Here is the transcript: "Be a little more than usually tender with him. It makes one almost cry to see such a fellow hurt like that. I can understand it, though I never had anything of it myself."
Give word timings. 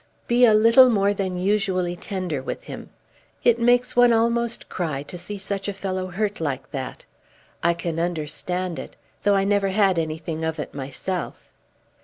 "Be 0.27 0.45
a 0.45 0.55
little 0.55 0.89
more 0.89 1.13
than 1.13 1.37
usually 1.37 1.95
tender 1.95 2.41
with 2.41 2.63
him. 2.63 2.89
It 3.43 3.59
makes 3.59 3.95
one 3.95 4.11
almost 4.11 4.67
cry 4.67 5.03
to 5.03 5.15
see 5.15 5.37
such 5.37 5.67
a 5.67 5.73
fellow 5.73 6.07
hurt 6.07 6.39
like 6.41 6.71
that. 6.71 7.05
I 7.61 7.75
can 7.75 7.99
understand 7.99 8.79
it, 8.79 8.95
though 9.21 9.35
I 9.35 9.43
never 9.43 9.67
had 9.69 9.99
anything 9.99 10.43
of 10.43 10.57
it 10.57 10.73
myself." 10.73 11.49